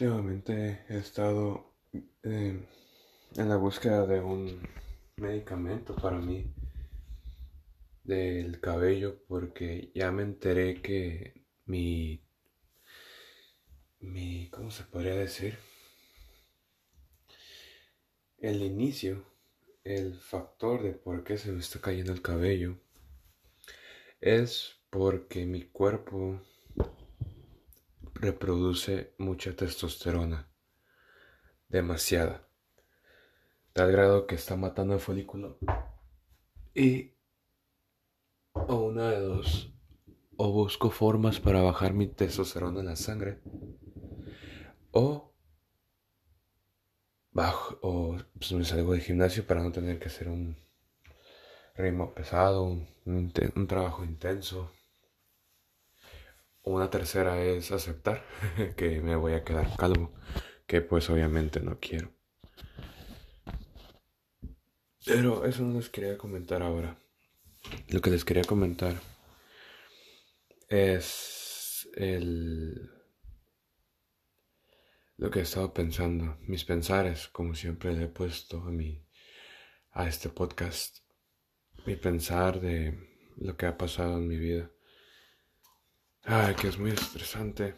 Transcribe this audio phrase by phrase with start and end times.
[0.00, 1.74] Últimamente he estado
[2.22, 2.58] eh,
[3.36, 4.66] en la búsqueda de un
[5.16, 6.46] medicamento para mí
[8.02, 12.24] del cabello porque ya me enteré que mi
[13.98, 15.58] mi ¿cómo se podría decir?
[18.38, 19.26] El inicio,
[19.84, 22.78] el factor de por qué se me está cayendo el cabello
[24.22, 26.40] es porque mi cuerpo
[28.20, 30.48] reproduce mucha testosterona,
[31.68, 32.46] demasiada,
[33.72, 35.58] tal grado que está matando el folículo.
[36.74, 37.14] Y
[38.52, 39.72] o una de dos,
[40.36, 43.40] o busco formas para bajar mi testosterona en la sangre,
[44.90, 45.32] o
[47.32, 50.56] bajo, o pues me salgo de gimnasio para no tener que hacer un
[51.74, 52.64] ritmo pesado,
[53.06, 54.70] un trabajo intenso.
[56.70, 58.24] Una tercera es aceptar
[58.76, 60.12] que me voy a quedar calvo,
[60.68, 62.12] que pues obviamente no quiero.
[65.04, 66.96] Pero eso no les quería comentar ahora.
[67.88, 68.94] Lo que les quería comentar
[70.68, 72.88] es el
[75.16, 79.04] lo que he estado pensando, mis pensares, como siempre le he puesto a mi
[79.90, 80.98] a este podcast,
[81.84, 82.96] mi pensar de
[83.38, 84.70] lo que ha pasado en mi vida.
[86.32, 87.74] Ay, que es muy estresante.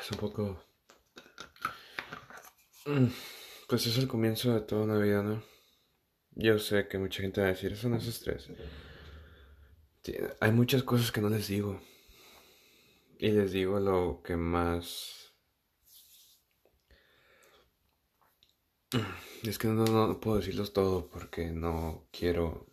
[0.00, 0.62] Es un poco...
[2.86, 3.08] Mm,
[3.68, 5.42] pues es el comienzo de toda una vida, ¿no?
[6.36, 8.48] Yo sé que mucha gente va a decir, eso no es estrés.
[10.38, 11.82] hay muchas cosas que no les digo.
[13.18, 15.34] Y les digo lo que más...
[19.42, 22.71] Es que no, no puedo decirlos todo porque no quiero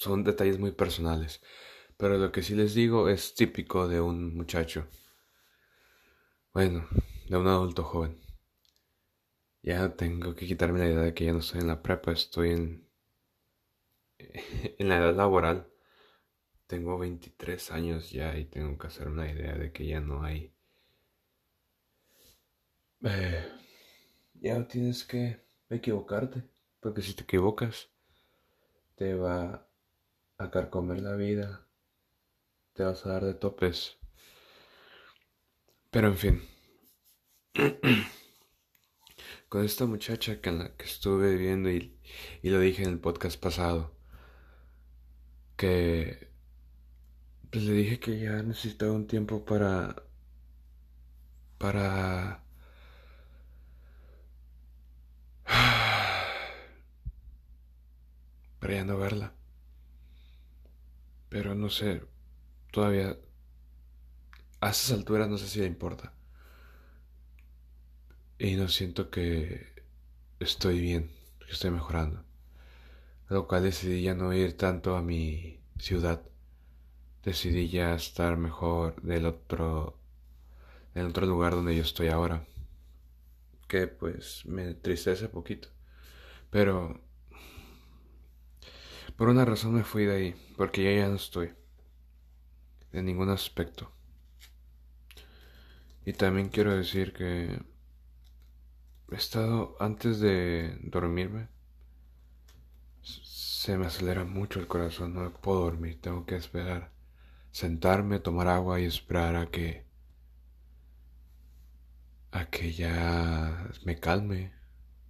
[0.00, 1.42] son detalles muy personales.
[1.98, 4.86] Pero lo que sí les digo es típico de un muchacho.
[6.54, 6.86] Bueno,
[7.28, 8.20] de un adulto joven.
[9.62, 12.50] Ya tengo que quitarme la idea de que ya no estoy en la prepa, estoy
[12.50, 12.86] en,
[14.78, 15.66] en la edad laboral.
[16.66, 20.54] Tengo 23 años ya y tengo que hacerme una idea de que ya no hay...
[23.04, 23.44] Eh,
[24.40, 25.40] ya tienes que
[25.70, 26.44] equivocarte,
[26.80, 27.90] porque si te equivocas,
[28.96, 29.69] te va
[30.40, 31.66] a carcomer la vida,
[32.72, 33.98] te vas a dar de topes.
[35.90, 36.42] Pero en fin,
[39.48, 41.98] con esta muchacha que, la que estuve viendo y,
[42.42, 43.94] y lo dije en el podcast pasado,
[45.56, 46.30] que
[47.50, 49.96] pues le dije que ya necesitaba un tiempo para
[51.58, 52.42] para
[58.60, 59.39] para ya no verla.
[61.30, 62.02] Pero no sé,
[62.72, 63.16] todavía
[64.60, 66.12] a esas alturas no sé si le importa.
[68.38, 69.84] Y no siento que
[70.40, 71.10] estoy bien,
[71.46, 72.24] que estoy mejorando.
[73.28, 76.22] Lo cual decidí ya no ir tanto a mi ciudad.
[77.22, 79.98] Decidí ya estar mejor del otro,
[80.94, 82.44] del otro lugar donde yo estoy ahora.
[83.68, 85.68] Que pues me entristece poquito.
[86.50, 87.00] Pero
[89.20, 91.52] por una razón me fui de ahí, porque ya ya no estoy.
[92.90, 93.92] En ningún aspecto.
[96.06, 97.60] Y también quiero decir que
[99.12, 101.48] he estado antes de dormirme.
[103.02, 106.90] Se me acelera mucho el corazón, no puedo dormir, tengo que esperar.
[107.52, 109.84] Sentarme, tomar agua y esperar a que
[112.32, 114.54] a que ya me calme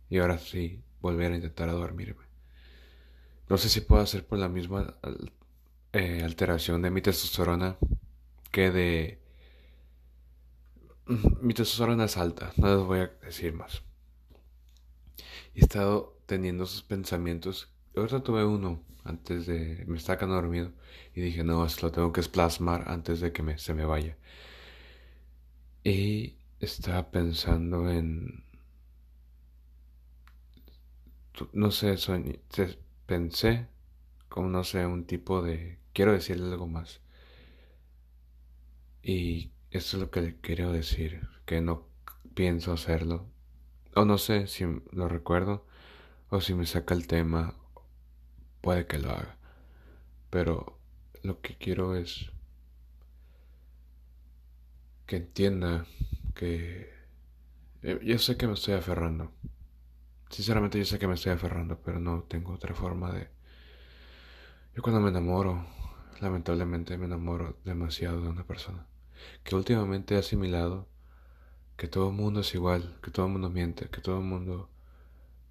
[0.09, 2.29] y ahora sí volver a intentar a dormirme.
[3.50, 4.94] No sé si puedo hacer por la misma
[5.92, 7.76] eh, alteración de mi testosterona
[8.52, 9.20] que de...
[11.42, 13.82] Mi testosterona es alta, no les voy a decir más.
[15.56, 17.72] He estado teniendo esos pensamientos.
[17.96, 19.84] Ahorita tuve uno antes de...
[19.88, 20.70] Me estaba quedando dormido
[21.16, 24.16] y dije, no, esto lo tengo que plasmar antes de que se me vaya.
[25.82, 28.44] Y estaba pensando en...
[31.53, 32.38] No sé, soñé
[33.10, 33.66] pensé
[34.28, 37.01] como no sé, un tipo de quiero decirle algo más.
[39.03, 41.89] Y eso es lo que le quiero decir, que no
[42.34, 43.27] pienso hacerlo.
[43.97, 45.66] O no sé si lo recuerdo
[46.28, 47.57] o si me saca el tema,
[48.60, 49.36] puede que lo haga.
[50.30, 50.78] Pero
[51.24, 52.30] lo que quiero es
[55.06, 55.84] que entienda
[56.36, 56.92] que
[57.83, 59.33] eh, yo sé que me estoy aferrando.
[60.30, 63.28] Sinceramente yo sé que me estoy aferrando, pero no tengo otra forma de...
[64.77, 65.66] Yo cuando me enamoro,
[66.21, 68.86] lamentablemente me enamoro demasiado de una persona
[69.42, 70.88] que últimamente he asimilado
[71.77, 74.71] que todo el mundo es igual, que todo el mundo miente, que todo el mundo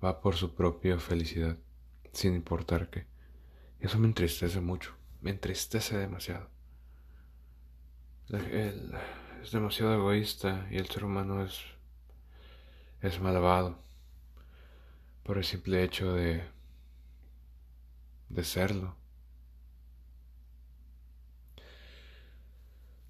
[0.04, 1.58] va por su propia felicidad,
[2.14, 3.06] sin importar qué.
[3.80, 6.50] Eso me entristece mucho, me entristece demasiado.
[8.30, 11.60] es demasiado egoísta y el ser humano es,
[13.02, 13.89] es malvado
[15.30, 16.44] por el simple hecho de,
[18.30, 18.96] de serlo.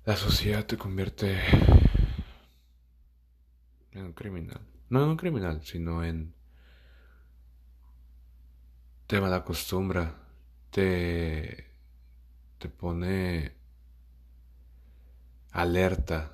[0.03, 1.39] La sociedad te convierte
[3.93, 4.59] en un criminal.
[4.89, 6.33] No en un criminal, sino en...
[9.07, 10.13] Te malacostumbra,
[10.71, 11.71] te...
[12.57, 13.53] te pone
[15.51, 16.33] alerta,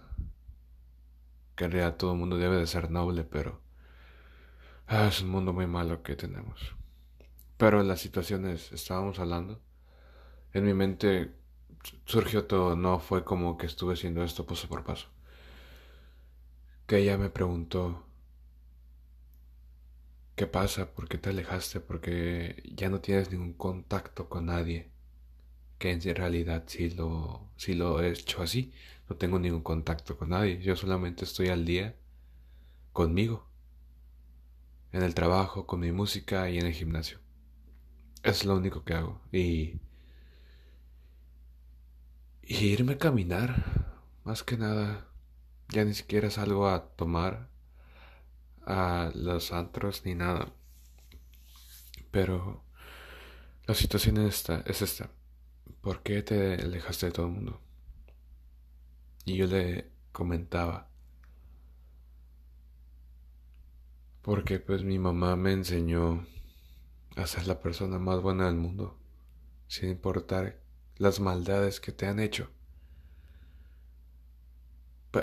[1.56, 3.65] que en realidad todo el mundo debe de ser noble, pero
[4.88, 6.76] ah, es un mundo muy malo que tenemos.
[7.58, 9.62] Pero en las situaciones estábamos hablando,
[10.54, 11.34] en mi mente
[12.06, 15.08] surgió todo, no fue como que estuve haciendo esto paso por paso.
[16.88, 18.06] Que ella me preguntó,
[20.36, 20.94] ¿qué pasa?
[20.94, 21.80] ¿Por qué te alejaste?
[21.80, 24.92] Porque ya no tienes ningún contacto con nadie.
[25.78, 28.74] Que en realidad sí lo, sí lo he hecho así.
[29.10, 30.60] No tengo ningún contacto con nadie.
[30.62, 31.96] Yo solamente estoy al día
[32.94, 33.48] conmigo.
[34.96, 37.20] En el trabajo, con mi música y en el gimnasio.
[38.24, 39.20] Es lo único que hago.
[39.30, 39.82] Y
[42.42, 43.92] y irme a caminar,
[44.24, 45.06] más que nada.
[45.68, 47.50] Ya ni siquiera salgo a tomar
[48.66, 50.54] a los antros ni nada.
[52.12, 52.64] Pero
[53.68, 55.10] la situación es es esta.
[55.82, 57.60] ¿Por qué te alejaste de todo el mundo?
[59.26, 60.88] Y yo le comentaba.
[64.25, 66.25] Porque pues mi mamá me enseñó
[67.16, 68.98] a ser la persona más buena del mundo,
[69.68, 70.60] sin importar
[70.98, 72.50] las maldades que te han hecho.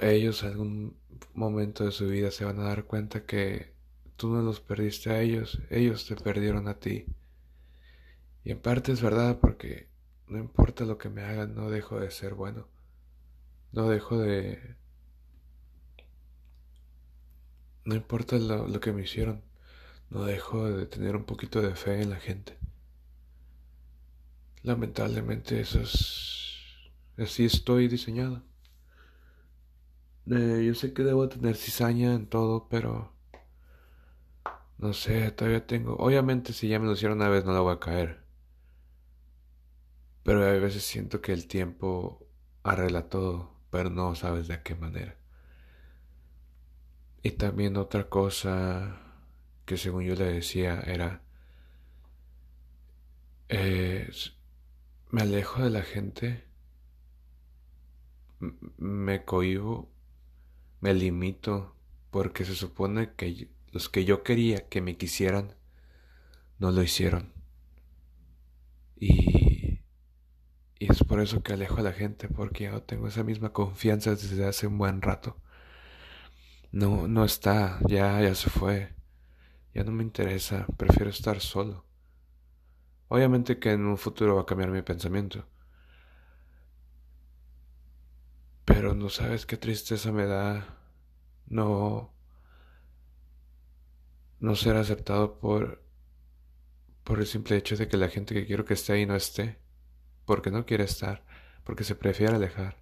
[0.01, 0.97] Ellos en algún
[1.35, 3.75] momento de su vida se van a dar cuenta que
[4.15, 7.07] tú no los perdiste a ellos, ellos te perdieron a ti.
[8.45, 9.89] Y en parte es verdad porque
[10.29, 12.69] no importa lo que me hagan, no dejo de ser bueno.
[13.73, 14.77] No dejo de...
[17.85, 19.43] No importa lo, que me hicieron,
[20.11, 22.57] no dejo de tener un poquito de fe en la gente.
[24.63, 26.91] Lamentablemente eso es...
[27.19, 28.43] Así estoy diseñado.
[30.31, 33.13] Eh, yo sé que debo tener cizaña en todo, pero...
[34.79, 35.97] No sé, todavía tengo...
[35.97, 38.25] Obviamente si ya me lo hicieron una vez no la voy a caer.
[40.23, 42.29] Pero a veces siento que el tiempo
[42.63, 45.17] arregla todo, pero no sabes de qué manera.
[47.23, 49.01] Y también otra cosa
[49.65, 51.23] que según yo le decía era...
[53.49, 54.09] Eh,
[55.11, 56.45] me alejo de la gente,
[58.79, 59.91] me cohibo,
[60.81, 61.77] me limito,
[62.11, 65.55] porque se supone que los que yo quería que me quisieran,
[66.59, 67.33] no lo hicieron.
[68.97, 69.81] Y,
[70.79, 74.11] y es por eso que alejo a la gente, porque yo tengo esa misma confianza
[74.13, 75.42] desde hace un buen rato.
[76.73, 78.95] No, no está, ya, ya se fue.
[79.75, 81.85] Ya no me interesa, prefiero estar solo.
[83.07, 85.47] Obviamente que en un futuro va a cambiar mi pensamiento.
[88.65, 90.79] Pero no sabes qué tristeza me da
[91.49, 92.13] no
[94.41, 95.81] no ser aceptado por
[97.05, 99.59] por el simple hecho de que la gente que quiero que esté ahí no esté,
[100.27, 101.25] porque no quiere estar,
[101.65, 102.82] porque se prefiere alejar.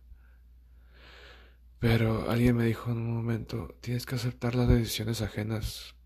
[1.81, 5.97] Pero alguien me dijo en un momento, tienes que aceptar las decisiones ajenas.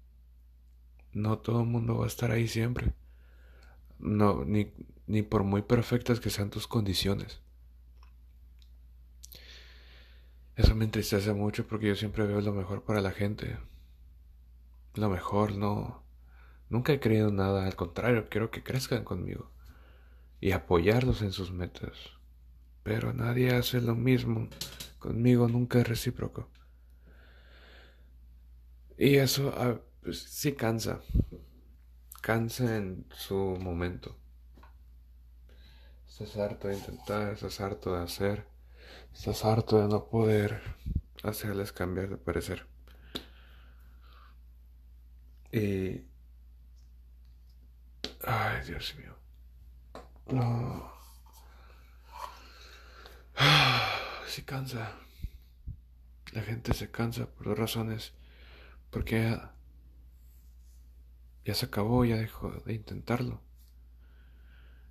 [1.13, 2.95] No todo el mundo va a estar ahí siempre
[3.99, 4.73] no, ni,
[5.07, 7.41] ni por muy perfectas que sean tus condiciones.
[10.57, 13.57] Eso me entristece mucho porque yo siempre veo lo mejor para la gente.
[14.95, 16.05] Lo mejor, no.
[16.69, 19.51] Nunca he creído nada, al contrario, quiero que crezcan conmigo
[20.41, 21.93] y apoyarlos en sus metas.
[22.83, 24.49] Pero nadie hace lo mismo.
[25.05, 26.49] Conmigo nunca es recíproco.
[28.97, 31.03] Y eso ah, pues, sí cansa
[32.23, 34.17] cansa en su momento.
[36.09, 38.47] Estás harto de intentar, estás harto de hacer,
[39.13, 40.63] estás harto de no poder
[41.23, 42.67] hacerles cambiar de parecer.
[45.53, 46.07] Y...
[48.23, 49.15] Ay, Dios mío.
[50.29, 50.94] No.
[54.35, 54.99] se cansa.
[56.33, 58.15] La gente se cansa por dos razones.
[58.91, 59.39] Porque
[61.45, 63.41] ya, se acabó, ya dejó de intentarlo.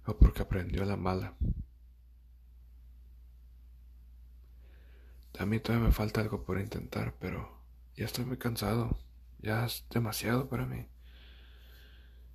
[0.05, 1.35] O porque aprendió la mala.
[5.37, 7.59] A mí todavía me falta algo por intentar, pero
[7.97, 8.97] ya estoy muy cansado.
[9.39, 10.87] Ya es demasiado para mí.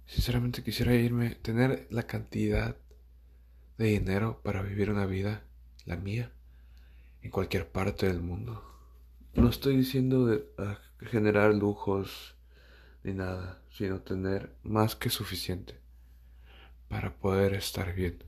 [0.04, 2.76] Sinceramente quisiera irme, tener la cantidad
[3.78, 5.44] de dinero para vivir una vida,
[5.86, 6.32] la mía,
[7.22, 8.64] en cualquier parte del mundo.
[9.34, 10.44] No estoy diciendo de
[11.00, 12.36] generar lujos
[13.04, 15.80] ni nada, sino tener más que suficiente
[16.88, 18.24] para poder estar bien.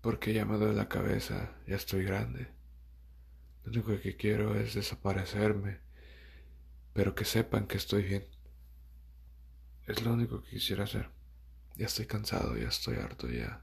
[0.00, 2.48] Porque ya me duele la cabeza, ya estoy grande.
[3.64, 5.80] Lo único que quiero es desaparecerme,
[6.92, 8.24] pero que sepan que estoy bien.
[9.86, 11.10] Es lo único que quisiera hacer.
[11.76, 13.62] Ya estoy cansado, ya estoy harto, ya.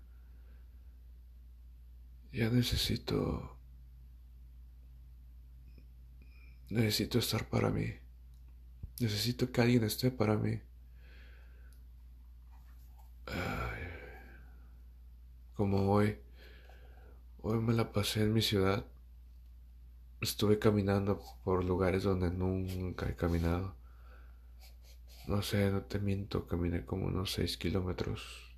[2.32, 3.58] Ya necesito...
[6.72, 7.86] Necesito estar para mí.
[9.02, 10.62] Necesito que alguien esté para mí.
[15.54, 16.18] como hoy.
[17.42, 18.86] Hoy me la pasé en mi ciudad.
[20.22, 23.76] Estuve caminando por lugares donde nunca he caminado.
[25.28, 28.56] No sé, no te miento, caminé como unos 6 kilómetros.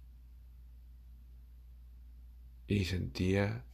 [2.67, 3.65] Y sentía...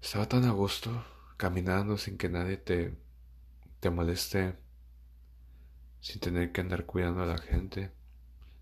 [0.00, 1.04] Estaba tan a gusto
[1.36, 2.96] caminando sin que nadie te,
[3.80, 4.56] te moleste,
[6.00, 7.92] sin tener que andar cuidando a la gente.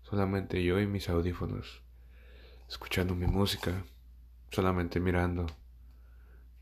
[0.03, 1.81] Solamente yo y mis audífonos,
[2.69, 3.83] escuchando mi música,
[4.51, 5.47] solamente mirando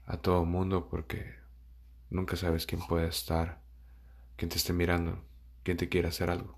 [0.05, 1.35] a todo mundo porque
[2.09, 3.61] nunca sabes quién puede estar,
[4.37, 5.23] quién te esté mirando,
[5.63, 6.57] quién te quiere hacer algo.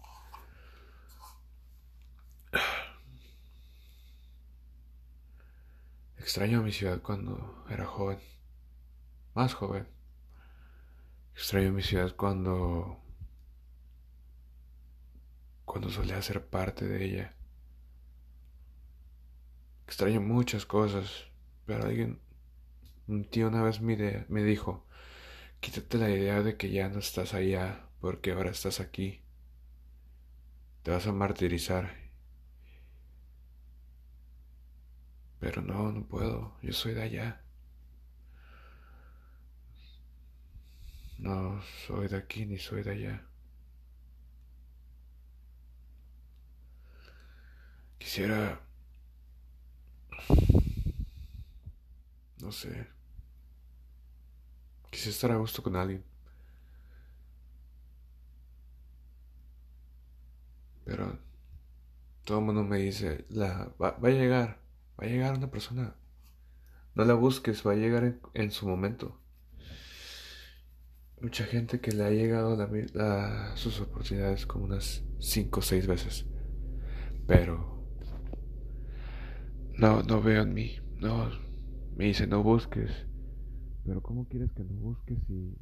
[6.17, 8.19] Extraño mi ciudad cuando era joven,
[9.33, 9.87] más joven.
[11.35, 12.99] Extraño mi ciudad cuando
[15.65, 17.35] cuando solía ser parte de ella.
[19.87, 21.27] Extraño muchas cosas,
[21.65, 22.19] pero alguien
[23.07, 24.85] un tío una vez me, me dijo,
[25.59, 29.21] quítate la idea de que ya no estás allá porque ahora estás aquí.
[30.83, 31.95] Te vas a martirizar.
[35.39, 36.57] Pero no, no puedo.
[36.61, 37.42] Yo soy de allá.
[41.23, 43.25] No soy de aquí ni soy de allá.
[47.97, 48.61] Quisiera
[52.41, 52.87] No sé.
[54.91, 56.03] Quise estar a gusto con alguien.
[60.85, 61.17] Pero
[62.25, 64.59] todo mundo me dice, la, va, a llegar,
[64.99, 65.95] va a llegar una persona.
[66.95, 69.17] No la busques, va a llegar en, su momento.
[71.23, 76.25] Mucha gente que le ha llegado la, sus oportunidades como unas 5 o 6 veces.
[77.25, 77.81] Pero
[79.77, 80.75] no, no veo en mí.
[80.99, 81.29] No,
[81.95, 82.91] me dice, no busques.
[83.85, 85.55] Pero ¿cómo quieres que no busques si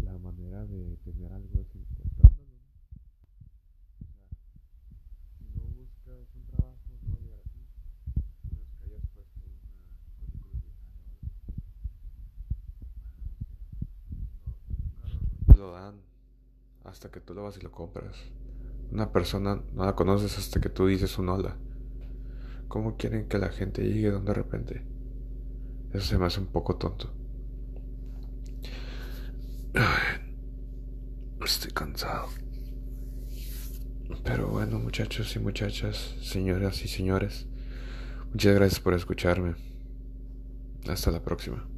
[0.00, 2.54] la manera de tener algo es encontrándolo?
[3.98, 4.30] O sea,
[5.40, 7.58] si no buscas un trabajo, no va a llegar a ti.
[8.48, 9.58] Menos que hayas puesto una
[10.14, 10.64] currículum
[15.48, 16.00] no, dan
[16.84, 18.16] hasta que tú lo vas y lo compras.
[18.90, 21.56] Una persona no la conoces hasta que tú dices un hola.
[22.68, 24.86] ¿Cómo quieren que la gente llegue donde de repente?
[25.92, 27.12] Eso se me hace un poco tonto.
[31.44, 32.28] estoy cansado.
[34.24, 37.46] Pero bueno, muchachos y muchachas, señoras y señores,
[38.30, 39.54] muchas gracias por escucharme.
[40.88, 41.73] Hasta la próxima.